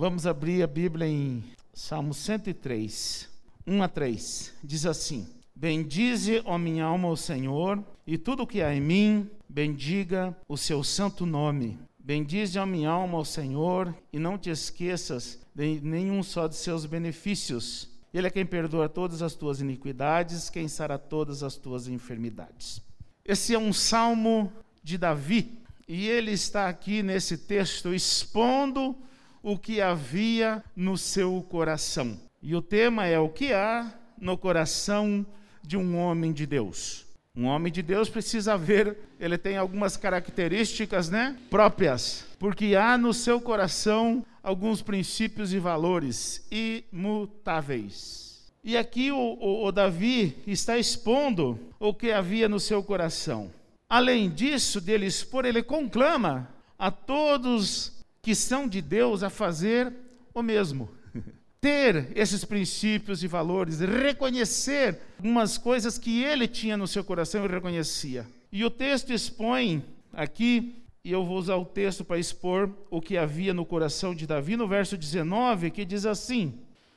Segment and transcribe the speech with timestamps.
[0.00, 1.44] Vamos abrir a Bíblia em
[1.74, 3.28] Salmo 103,
[3.66, 4.54] 1 a 3.
[4.64, 10.34] Diz assim: Bendize, ó minha alma, o Senhor, e tudo que há em mim, bendiga
[10.48, 11.78] o seu santo nome.
[11.98, 16.86] Bendize, ó minha alma, o Senhor, e não te esqueças de nenhum só de seus
[16.86, 17.90] benefícios.
[18.14, 22.80] Ele é quem perdoa todas as tuas iniquidades, quem sara todas as tuas enfermidades.
[23.22, 24.50] Esse é um salmo
[24.82, 28.96] de Davi, e ele está aqui nesse texto expondo
[29.42, 32.18] o que havia no seu coração.
[32.42, 35.24] E o tema é o que há no coração
[35.62, 37.06] de um homem de Deus.
[37.34, 43.14] Um homem de Deus precisa ver, ele tem algumas características, né, próprias, porque há no
[43.14, 48.20] seu coração alguns princípios e valores imutáveis.
[48.62, 53.50] E aqui o, o, o Davi está expondo o que havia no seu coração.
[53.88, 56.48] Além disso, dele expor, ele conclama
[56.78, 59.92] a todos que são de Deus a fazer
[60.34, 60.90] o mesmo.
[61.60, 67.48] Ter esses princípios e valores, reconhecer algumas coisas que ele tinha no seu coração e
[67.48, 68.26] reconhecia.
[68.50, 73.16] E o texto expõe aqui, e eu vou usar o texto para expor o que
[73.16, 76.54] havia no coração de Davi, no verso 19, que diz assim: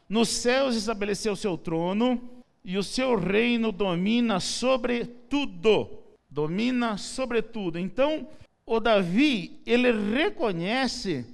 [0.07, 2.21] Nos céus estabeleceu o seu trono,
[2.63, 5.89] e o seu reino domina sobre tudo.
[6.29, 7.77] Domina sobre tudo.
[7.77, 8.27] Então,
[8.65, 11.25] o Davi, ele reconhece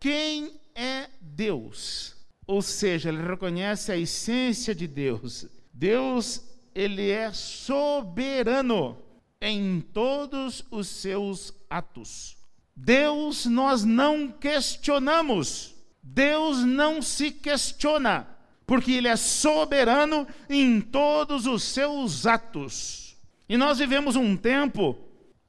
[0.00, 2.16] quem é Deus.
[2.46, 5.46] Ou seja, ele reconhece a essência de Deus.
[5.72, 6.42] Deus,
[6.74, 8.96] ele é soberano
[9.40, 12.36] em todos os seus atos.
[12.74, 15.74] Deus nós não questionamos.
[16.02, 18.26] Deus não se questiona,
[18.66, 23.16] porque ele é soberano em todos os seus atos.
[23.48, 24.96] E nós vivemos um tempo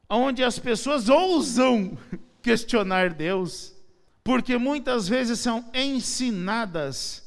[0.09, 1.97] onde as pessoas ousam
[2.41, 3.75] questionar Deus,
[4.23, 7.23] porque muitas vezes são ensinadas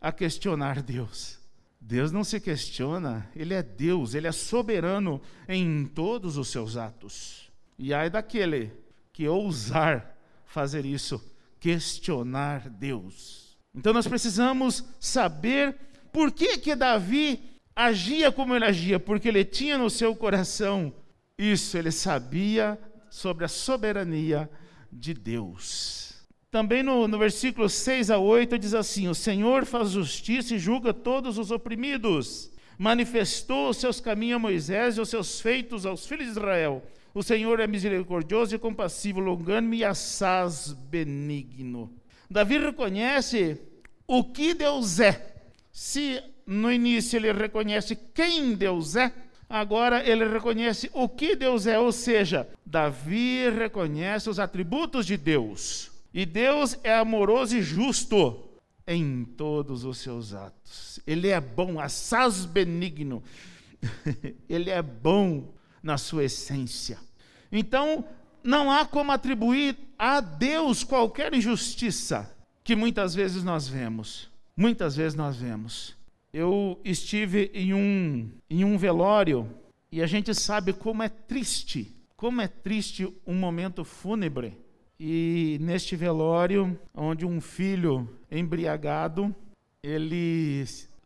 [0.00, 1.38] a questionar Deus.
[1.80, 7.50] Deus não se questiona, Ele é Deus, Ele é soberano em todos os seus atos.
[7.78, 8.72] E ai daquele
[9.12, 10.16] que ousar
[10.46, 11.22] fazer isso,
[11.60, 13.56] questionar Deus.
[13.74, 15.76] Então nós precisamos saber
[16.12, 17.40] por que que Davi
[17.74, 20.92] agia como ele agia, porque ele tinha no seu coração
[21.38, 22.78] isso, ele sabia
[23.10, 24.48] sobre a soberania
[24.92, 26.14] de Deus.
[26.50, 30.94] Também no, no versículo 6 a 8 diz assim: O Senhor faz justiça e julga
[30.94, 32.52] todos os oprimidos.
[32.78, 36.82] Manifestou os seus caminhos a Moisés e os seus feitos aos filhos de Israel.
[37.12, 41.92] O Senhor é misericordioso e compassivo, longânime e assaz benigno.
[42.30, 43.60] Davi reconhece
[44.06, 45.34] o que Deus é.
[45.72, 49.12] Se no início ele reconhece quem Deus é,
[49.54, 55.92] agora ele reconhece o que Deus é, ou seja, Davi reconhece os atributos de Deus.
[56.12, 58.48] E Deus é amoroso e justo
[58.84, 60.98] em todos os seus atos.
[61.06, 63.22] Ele é bom, assaz benigno.
[64.48, 66.98] ele é bom na sua essência.
[67.52, 68.04] Então,
[68.42, 72.28] não há como atribuir a Deus qualquer injustiça
[72.64, 74.28] que muitas vezes nós vemos.
[74.56, 75.94] Muitas vezes nós vemos
[76.34, 79.48] eu estive em um, em um velório
[79.92, 84.58] e a gente sabe como é triste, como é triste um momento fúnebre.
[84.98, 89.32] E neste velório, onde um filho embriagado,
[89.80, 90.64] ele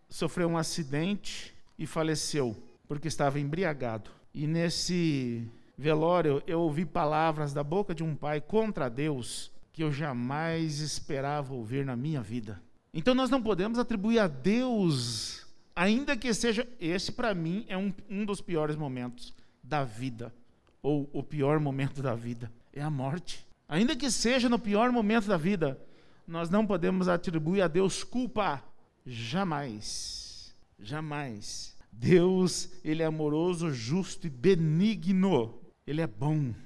[0.09, 2.56] sofreu um acidente e faleceu
[2.87, 4.10] porque estava embriagado.
[4.33, 5.47] E nesse
[5.77, 11.53] velório eu ouvi palavras da boca de um pai contra Deus que eu jamais esperava
[11.53, 12.62] ouvir na minha vida.
[12.93, 16.66] Então nós não podemos atribuir a Deus, ainda que seja.
[16.81, 20.34] Esse, para mim, é um, um dos piores momentos da vida,
[20.82, 23.47] ou o pior momento da vida, é a morte.
[23.69, 25.78] Ainda que seja no pior momento da vida,
[26.27, 28.62] nós não podemos atribuir a Deus culpa.
[29.04, 30.54] Jamais.
[30.78, 31.77] Jamais.
[31.93, 35.59] Deus, Ele é amoroso, justo e benigno.
[35.87, 36.53] Ele é bom.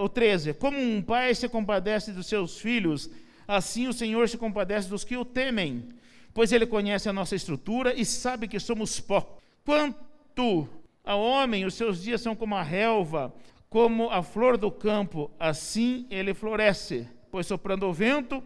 [0.00, 0.52] O 13.
[0.54, 3.08] Como um pai se compadece dos seus filhos,
[3.46, 5.88] Assim o Senhor se compadece dos que o temem,
[6.34, 9.38] pois ele conhece a nossa estrutura e sabe que somos pó.
[9.64, 10.68] Quanto
[11.04, 13.32] ao homem, os seus dias são como a relva,
[13.68, 18.42] como a flor do campo, assim ele floresce, pois soprando o vento,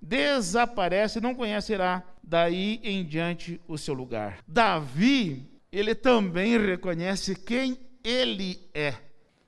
[0.00, 4.38] desaparece, não conhecerá daí em diante o seu lugar.
[4.46, 8.94] Davi, ele também reconhece quem ele é.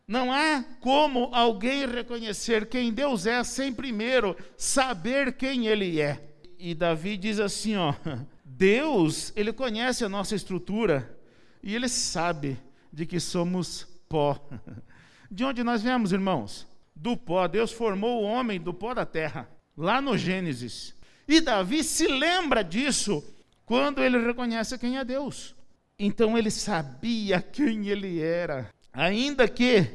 [0.07, 6.21] Não há como alguém reconhecer quem Deus é sem primeiro saber quem Ele é.
[6.59, 7.95] E Davi diz assim: ó,
[8.45, 11.19] Deus, Ele conhece a nossa estrutura
[11.63, 12.59] e Ele sabe
[12.93, 14.39] de que somos pó.
[15.31, 16.67] De onde nós viemos, irmãos?
[16.95, 17.49] Do pó.
[17.49, 20.95] Deus formou o homem do pó da terra, lá no Gênesis.
[21.27, 23.25] E Davi se lembra disso
[23.65, 25.55] quando ele reconhece quem é Deus.
[25.99, 28.71] Então ele sabia quem ele era.
[28.93, 29.87] Ainda que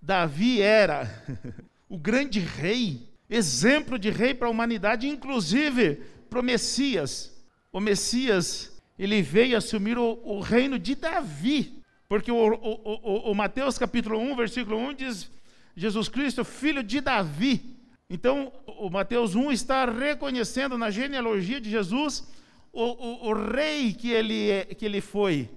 [0.00, 1.10] Davi era
[1.88, 5.96] o grande rei, exemplo de rei para a humanidade, inclusive
[6.30, 7.34] para o Messias.
[7.72, 13.78] O Messias, ele veio assumir o, o reino de Davi, porque o, o, o, Mateus
[13.78, 15.30] capítulo 1, versículo 1 diz,
[15.76, 17.76] Jesus Cristo, filho de Davi.
[18.08, 22.32] Então, o Mateus 1 está reconhecendo na genealogia de Jesus
[22.72, 25.48] o, rei que ele, é, que ele foi.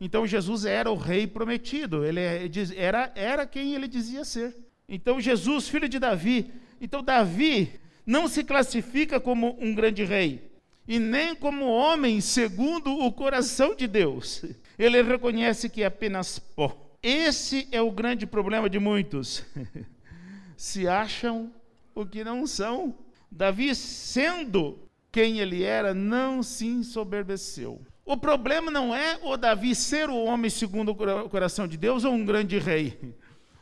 [0.00, 4.54] Então, Jesus era o rei prometido, ele é, era, era quem ele dizia ser.
[4.88, 6.52] Então, Jesus, filho de Davi.
[6.80, 7.72] Então, Davi
[8.06, 10.50] não se classifica como um grande rei,
[10.86, 14.44] e nem como homem segundo o coração de Deus.
[14.78, 16.74] Ele reconhece que é apenas pó.
[17.02, 19.44] Esse é o grande problema de muitos.
[20.56, 21.52] se acham
[21.94, 22.94] o que não são.
[23.30, 24.78] Davi, sendo
[25.12, 27.80] quem ele era, não se ensoberbeceu.
[28.08, 32.14] O problema não é o Davi ser o homem segundo o coração de Deus ou
[32.14, 32.98] um grande rei.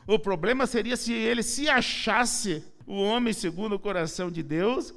[0.07, 4.93] O problema seria se ele se achasse o homem segundo o coração de Deus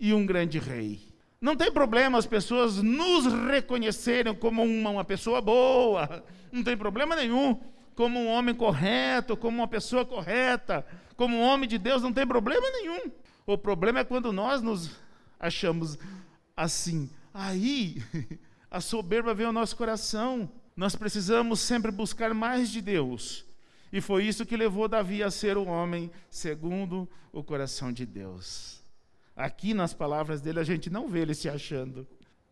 [0.00, 0.98] e um grande rei.
[1.40, 7.14] Não tem problema as pessoas nos reconhecerem como uma, uma pessoa boa, não tem problema
[7.14, 7.56] nenhum,
[7.94, 10.84] como um homem correto, como uma pessoa correta,
[11.14, 13.12] como um homem de Deus, não tem problema nenhum.
[13.46, 14.90] O problema é quando nós nos
[15.38, 15.96] achamos
[16.56, 17.08] assim.
[17.32, 18.02] Aí
[18.70, 20.50] a soberba vem ao nosso coração.
[20.76, 23.44] Nós precisamos sempre buscar mais de Deus.
[23.92, 28.82] E foi isso que levou Davi a ser o homem segundo o coração de Deus.
[29.34, 32.06] Aqui nas palavras dele a gente não vê ele se achando.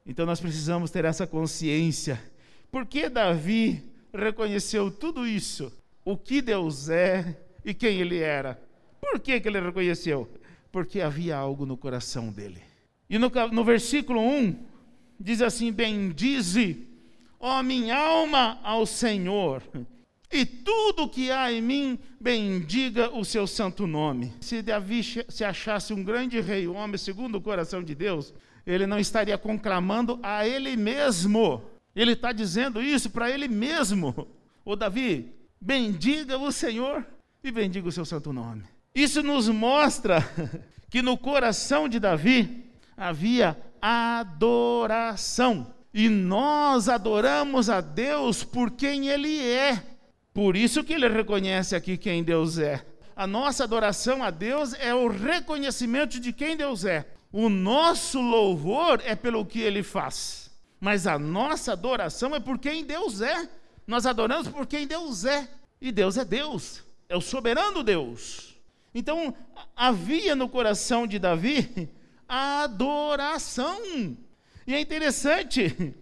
[0.06, 2.22] Então nós precisamos ter essa consciência.
[2.70, 5.72] Por que Davi reconheceu tudo isso?
[6.04, 8.60] O que Deus é e quem ele era.
[9.00, 10.28] Por que, que ele reconheceu?
[10.70, 12.62] Porque havia algo no coração dele.
[13.10, 14.64] E no, no versículo 1,
[15.18, 16.86] diz assim: Bendize,
[17.38, 19.62] ó minha alma, ao Senhor,
[20.30, 24.32] e tudo que há em mim, bendiga o seu santo nome.
[24.40, 28.34] Se Davi se achasse um grande rei, um homem segundo o coração de Deus,
[28.66, 31.62] ele não estaria conclamando a ele mesmo.
[31.94, 34.28] Ele está dizendo isso para ele mesmo.
[34.64, 37.06] Ô Davi, bendiga o Senhor
[37.42, 38.64] e bendiga o seu santo nome.
[38.94, 40.28] Isso nos mostra
[40.90, 42.64] que no coração de Davi
[42.96, 43.56] havia
[44.20, 45.74] adoração.
[45.92, 49.82] E nós adoramos a Deus por quem Ele é.
[50.36, 52.84] Por isso que ele reconhece aqui quem Deus é.
[53.16, 57.06] A nossa adoração a Deus é o reconhecimento de quem Deus é.
[57.32, 60.50] O nosso louvor é pelo que ele faz.
[60.78, 63.48] Mas a nossa adoração é por quem Deus é.
[63.86, 65.48] Nós adoramos por quem Deus é.
[65.80, 66.82] E Deus é Deus.
[67.08, 68.54] É o soberano Deus.
[68.94, 69.34] Então,
[69.74, 71.88] havia no coração de Davi
[72.28, 74.16] a adoração.
[74.66, 75.94] E é interessante,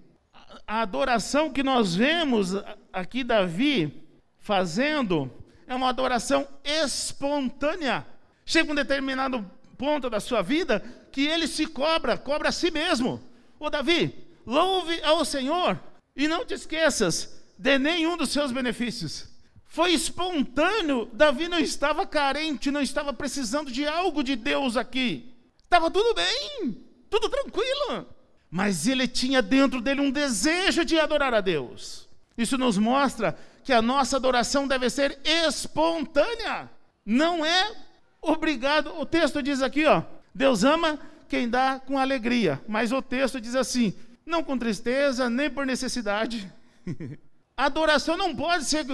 [0.66, 2.52] a adoração que nós vemos
[2.92, 4.02] aqui, Davi,
[4.38, 5.30] fazendo
[5.66, 8.06] é uma adoração espontânea.
[8.44, 9.44] Chega um determinado
[9.76, 10.80] ponto da sua vida
[11.10, 13.20] que ele se cobra, cobra a si mesmo.
[13.58, 14.14] Ô Davi,
[14.46, 15.78] louve ao Senhor
[16.16, 19.28] e não te esqueças de nenhum dos seus benefícios.
[19.64, 25.33] Foi espontâneo, Davi não estava carente, não estava precisando de algo de Deus aqui.
[25.74, 28.06] Estava tudo bem, tudo tranquilo.
[28.48, 32.08] Mas ele tinha dentro dele um desejo de adorar a Deus.
[32.38, 36.70] Isso nos mostra que a nossa adoração deve ser espontânea,
[37.04, 37.74] não é
[38.22, 38.96] obrigado.
[39.00, 40.96] O texto diz aqui, ó, Deus ama
[41.28, 43.92] quem dá com alegria, mas o texto diz assim:
[44.24, 46.48] não com tristeza, nem por necessidade.
[47.56, 48.86] adoração não pode ser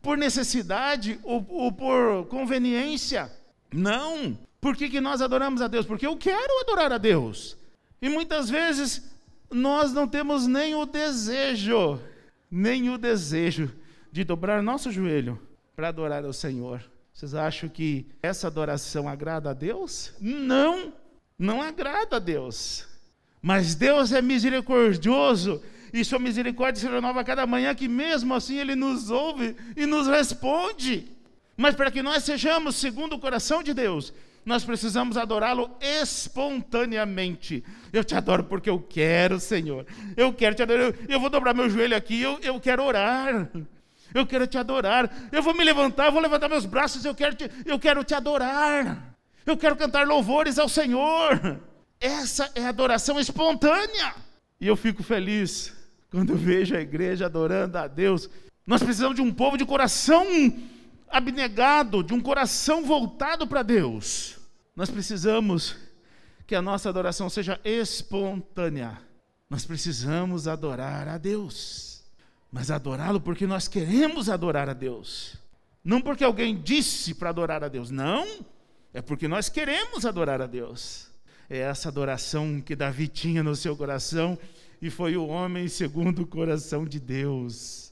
[0.00, 3.30] por necessidade ou, ou por conveniência.
[3.70, 4.45] Não.
[4.60, 5.86] Por que, que nós adoramos a Deus?
[5.86, 7.56] Porque eu quero adorar a Deus.
[8.00, 9.14] E muitas vezes
[9.50, 12.00] nós não temos nem o desejo,
[12.50, 13.72] nem o desejo
[14.10, 15.40] de dobrar nosso joelho
[15.74, 16.82] para adorar ao Senhor.
[17.12, 20.12] Vocês acham que essa adoração agrada a Deus?
[20.20, 20.92] Não,
[21.38, 22.86] não agrada a Deus.
[23.40, 28.58] Mas Deus é misericordioso e sua misericórdia se renova a cada manhã, que mesmo assim
[28.58, 31.08] Ele nos ouve e nos responde.
[31.56, 34.12] Mas para que nós sejamos segundo o coração de Deus,
[34.46, 37.62] nós precisamos adorá-lo espontaneamente.
[37.92, 39.84] Eu te adoro porque eu quero, Senhor.
[40.16, 40.86] Eu quero te adorar.
[40.86, 43.50] Eu, eu vou dobrar meu joelho aqui, eu, eu quero orar
[44.14, 45.28] eu quero te adorar.
[45.30, 49.14] Eu vou me levantar, vou levantar meus braços, eu quero te, eu quero te adorar.
[49.44, 51.60] Eu quero cantar louvores ao Senhor.
[52.00, 54.14] Essa é adoração espontânea.
[54.60, 55.72] E eu fico feliz
[56.10, 58.28] quando vejo a igreja adorando a Deus.
[58.66, 60.24] Nós precisamos de um povo de coração
[61.08, 64.36] abnegado, de um coração voltado para Deus.
[64.74, 65.76] Nós precisamos
[66.46, 69.00] que a nossa adoração seja espontânea.
[69.48, 72.04] Nós precisamos adorar a Deus,
[72.50, 75.36] mas adorá-lo porque nós queremos adorar a Deus.
[75.84, 78.26] Não porque alguém disse para adorar a Deus, não,
[78.92, 81.08] é porque nós queremos adorar a Deus.
[81.48, 84.36] É essa adoração que Davi tinha no seu coração
[84.82, 87.85] e foi o homem segundo o coração de Deus.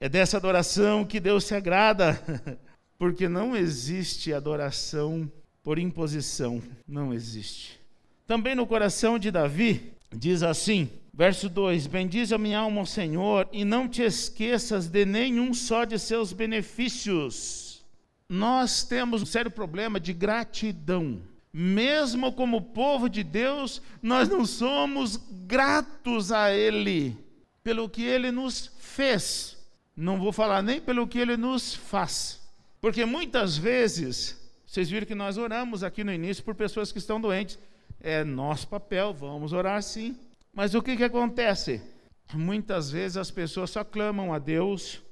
[0.00, 2.22] É dessa adoração que Deus se agrada,
[2.96, 5.30] porque não existe adoração
[5.62, 7.80] por imposição, não existe.
[8.26, 13.64] Também no coração de Davi, diz assim, verso 2: Bendize a minha alma Senhor e
[13.64, 17.84] não te esqueças de nenhum só de seus benefícios.
[18.28, 21.20] Nós temos um sério problema de gratidão.
[21.52, 27.16] Mesmo como povo de Deus, nós não somos gratos a Ele
[27.64, 29.57] pelo que Ele nos fez.
[30.00, 32.40] Não vou falar nem pelo que Ele nos faz.
[32.80, 37.20] Porque muitas vezes, vocês viram que nós oramos aqui no início por pessoas que estão
[37.20, 37.58] doentes
[38.00, 40.16] é nosso papel, vamos orar sim.
[40.52, 41.82] Mas o que, que acontece?
[42.32, 45.02] Muitas vezes as pessoas só clamam a Deus,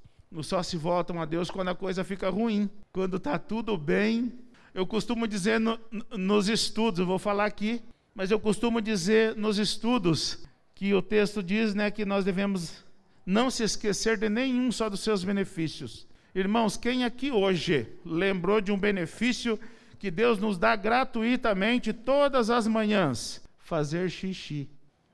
[0.43, 2.71] só se voltam a Deus quando a coisa fica ruim.
[2.93, 4.33] Quando está tudo bem,
[4.73, 5.81] eu costumo dizer no,
[6.17, 7.83] nos estudos, eu vou falar aqui,
[8.15, 12.86] mas eu costumo dizer nos estudos que o texto diz né, que nós devemos
[13.27, 16.07] não se esquecer de nenhum só dos seus benefícios.
[16.33, 19.59] Irmãos, quem aqui hoje lembrou de um benefício
[19.99, 24.71] que Deus nos dá gratuitamente todas as manhãs, fazer xixi.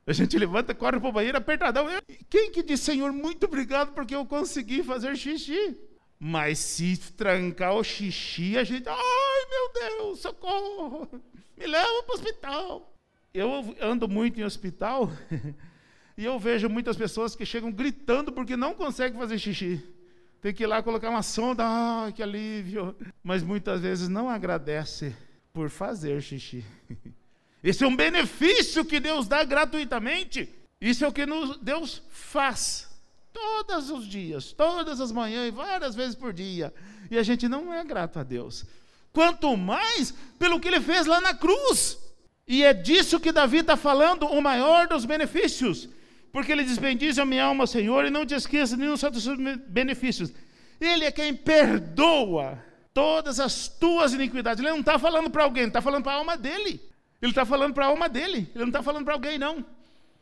[0.07, 1.87] A gente levanta, corre para o banheiro apertadão.
[2.28, 5.81] Quem que diz, Senhor, muito obrigado porque eu consegui fazer xixi?
[6.19, 11.09] Mas se trancar o xixi, a gente, ai meu Deus, socorro,
[11.57, 12.95] me leva para o hospital.
[13.33, 15.11] Eu ando muito em hospital
[16.16, 19.83] e eu vejo muitas pessoas que chegam gritando porque não conseguem fazer xixi.
[20.40, 22.97] Tem que ir lá colocar uma sonda, ah, que alívio.
[23.23, 25.14] Mas muitas vezes não agradece
[25.52, 26.64] por fazer xixi.
[27.62, 30.49] Esse é um benefício que Deus dá gratuitamente.
[30.81, 31.25] Isso é o que
[31.62, 32.88] Deus faz
[33.33, 36.75] todos os dias, todas as manhãs e várias vezes por dia.
[37.11, 38.64] E a gente não é grato a Deus.
[39.12, 41.99] Quanto mais pelo que ele fez lá na cruz.
[42.49, 45.88] E é disso que Davi está falando, o maior dos benefícios.
[46.33, 49.23] Porque ele diz: Bendize a minha alma, Senhor, e não te esqueça nenhum só dos
[49.23, 50.33] seus benefícios.
[50.81, 52.59] Ele é quem perdoa
[52.95, 54.61] todas as tuas iniquidades.
[54.61, 56.81] Ele não está falando para alguém, está falando para a alma dele.
[57.21, 59.65] Ele está falando para a alma dele, ele não está falando para alguém, não.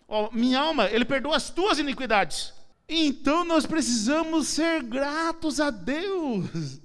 [0.06, 2.52] Oh, minha alma, ele perdoa as tuas iniquidades.
[2.86, 6.80] Então nós precisamos ser gratos a Deus.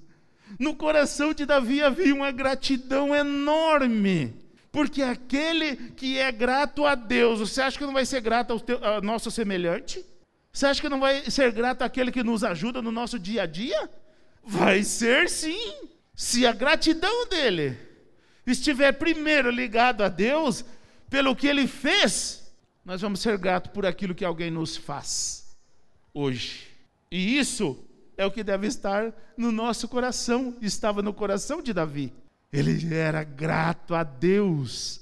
[0.57, 4.33] No coração de Davi havia uma gratidão enorme.
[4.75, 8.59] Porque aquele que é grato a Deus, você acha que não vai ser grato ao,
[8.59, 10.05] teu, ao nosso semelhante?
[10.51, 13.45] Você acha que não vai ser grato àquele que nos ajuda no nosso dia a
[13.45, 13.89] dia?
[14.43, 15.87] Vai ser sim.
[16.13, 17.77] Se a gratidão dele
[18.45, 20.65] estiver primeiro ligado a Deus,
[21.09, 22.53] pelo que ele fez,
[22.83, 25.55] nós vamos ser gratos por aquilo que alguém nos faz
[26.13, 26.67] hoje.
[27.09, 27.81] E isso
[28.17, 32.11] é o que deve estar no nosso coração, estava no coração de Davi.
[32.57, 35.01] Ele era grato a Deus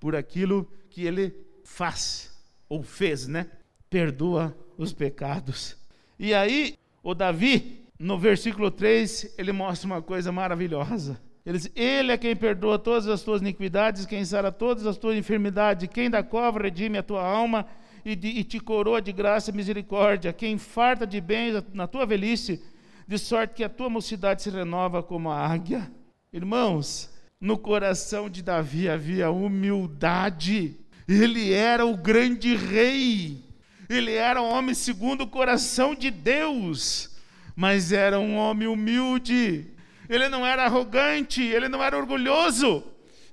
[0.00, 2.32] por aquilo que ele faz,
[2.68, 3.46] ou fez, né?
[3.90, 5.76] Perdoa os pecados.
[6.18, 11.20] E aí, o Davi, no versículo 3, ele mostra uma coisa maravilhosa.
[11.44, 15.16] Ele diz: Ele é quem perdoa todas as tuas iniquidades, quem sara todas as tuas
[15.16, 17.66] enfermidades, quem da cova redime a tua alma
[18.04, 22.06] e, de, e te coroa de graça e misericórdia, quem farta de bens na tua
[22.06, 22.62] velhice,
[23.06, 25.90] de sorte que a tua mocidade se renova como a águia.
[26.34, 30.74] Irmãos, no coração de Davi havia humildade.
[31.06, 33.44] Ele era o grande rei.
[33.86, 37.10] Ele era um homem segundo o coração de Deus,
[37.54, 39.66] mas era um homem humilde.
[40.08, 42.82] Ele não era arrogante, ele não era orgulhoso.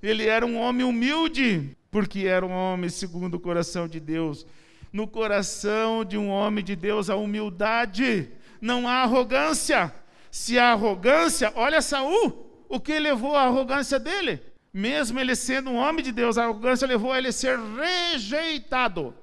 [0.04, 4.46] Ele era um homem humilde, porque era um homem segundo o coração de Deus.
[4.92, 8.30] No coração de um homem de Deus, a humildade,
[8.60, 9.94] não há arrogância.
[10.30, 14.40] Se há arrogância, olha Saul, o que levou à arrogância dele?
[14.72, 19.16] Mesmo ele sendo um homem de Deus, a arrogância levou a ele ser rejeitado.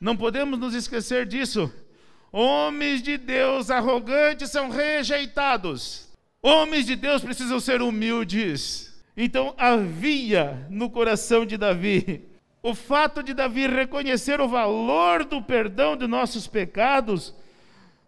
[0.00, 1.72] Não podemos nos esquecer disso.
[2.32, 6.08] Homens de Deus arrogantes são rejeitados.
[6.42, 8.92] Homens de Deus precisam ser humildes.
[9.16, 12.26] Então havia no coração de Davi
[12.62, 17.34] o fato de Davi reconhecer o valor do perdão de nossos pecados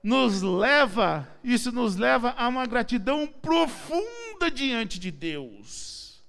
[0.07, 6.23] nos leva, isso nos leva a uma gratidão profunda diante de Deus,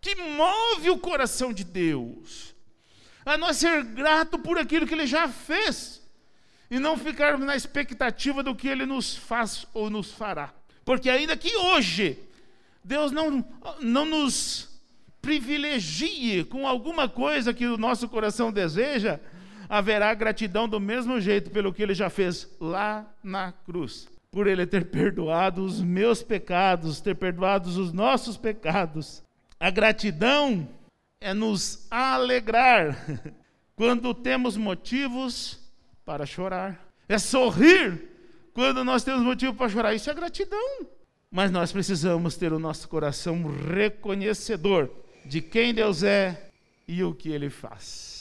[0.00, 2.56] que move o coração de Deus,
[3.24, 6.02] a nós ser grato por aquilo que Ele já fez,
[6.68, 10.52] e não ficarmos na expectativa do que Ele nos faz ou nos fará,
[10.84, 12.18] porque ainda que hoje
[12.82, 13.48] Deus não,
[13.80, 14.82] não nos
[15.22, 19.20] privilegie com alguma coisa que o nosso coração deseja,
[19.70, 24.08] haverá gratidão do mesmo jeito pelo que ele já fez lá na cruz.
[24.32, 29.22] Por ele ter perdoado os meus pecados, ter perdoado os nossos pecados.
[29.60, 30.68] A gratidão
[31.20, 32.98] é nos alegrar
[33.76, 35.60] quando temos motivos
[36.04, 36.88] para chorar.
[37.08, 38.08] É sorrir
[38.52, 39.94] quando nós temos motivo para chorar.
[39.94, 40.86] Isso é gratidão.
[41.30, 44.90] Mas nós precisamos ter o nosso coração reconhecedor
[45.24, 46.50] de quem Deus é
[46.88, 48.19] e o que ele faz.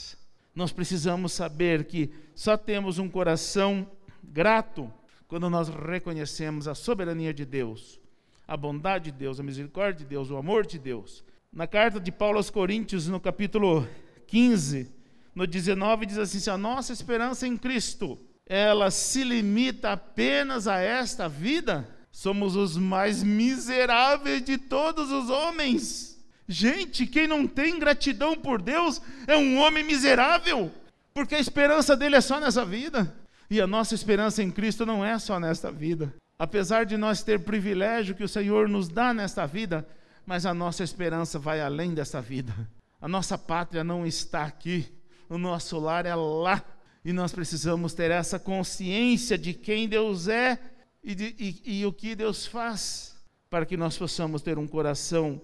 [0.59, 3.89] Nós precisamos saber que só temos um coração
[4.21, 4.91] grato
[5.25, 7.97] quando nós reconhecemos a soberania de Deus,
[8.45, 11.23] a bondade de Deus, a misericórdia de Deus, o amor de Deus.
[11.49, 13.87] Na carta de Paulo aos Coríntios, no capítulo
[14.27, 14.91] 15,
[15.33, 21.29] no 19, diz assim: a nossa esperança em Cristo, ela se limita apenas a esta
[21.29, 21.87] vida?
[22.11, 26.08] Somos os mais miseráveis de todos os homens.
[26.51, 30.72] Gente, quem não tem gratidão por Deus é um homem miserável,
[31.13, 33.15] porque a esperança dele é só nessa vida.
[33.51, 36.12] E a nossa esperança em Cristo não é só nesta vida.
[36.39, 39.88] Apesar de nós ter privilégio que o Senhor nos dá nesta vida,
[40.25, 42.51] mas a nossa esperança vai além dessa vida.
[43.00, 44.88] A nossa pátria não está aqui,
[45.29, 46.63] o nosso lar é lá.
[47.06, 50.60] E nós precisamos ter essa consciência de quem Deus é
[51.03, 53.15] e, de, e, e o que Deus faz,
[53.51, 55.39] para que nós possamos ter um coração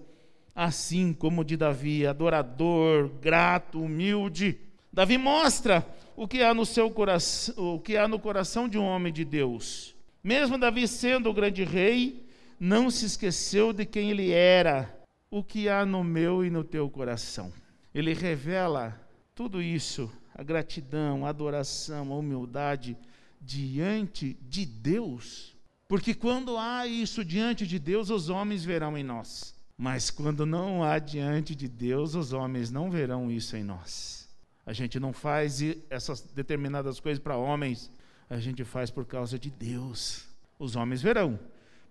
[0.56, 4.58] assim como de Davi, adorador, grato, humilde.
[4.90, 5.86] Davi mostra
[6.16, 9.22] o que há no seu coração, o que há no coração de um homem de
[9.22, 9.94] Deus.
[10.24, 12.26] Mesmo Davi sendo o grande rei,
[12.58, 14.98] não se esqueceu de quem ele era,
[15.30, 17.52] o que há no meu e no teu coração.
[17.94, 18.98] Ele revela
[19.34, 22.96] tudo isso, a gratidão, a adoração, a humildade
[23.42, 25.54] diante de Deus.
[25.86, 29.55] Porque quando há isso diante de Deus, os homens verão em nós.
[29.78, 34.26] Mas quando não há diante de Deus, os homens não verão isso em nós.
[34.64, 37.90] A gente não faz essas determinadas coisas para homens,
[38.28, 40.26] a gente faz por causa de Deus.
[40.58, 41.38] Os homens verão,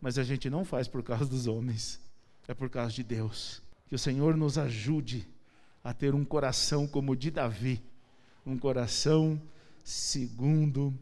[0.01, 1.99] mas a gente não faz por causa dos homens,
[2.47, 3.61] é por causa de Deus.
[3.87, 5.27] Que o Senhor nos ajude
[5.83, 7.81] a ter um coração como o de Davi,
[8.45, 9.39] um coração
[9.83, 10.93] segundo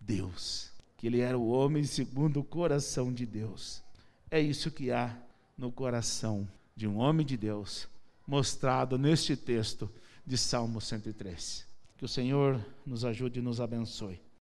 [0.00, 0.72] Deus.
[0.96, 3.82] Que ele era o homem segundo o coração de Deus.
[4.30, 5.16] É isso que há
[5.56, 7.88] no coração de um homem de Deus,
[8.26, 9.90] mostrado neste texto
[10.26, 11.66] de Salmo 103.
[11.96, 14.20] Que o Senhor nos ajude e nos abençoe.